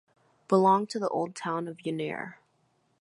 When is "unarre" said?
1.85-2.33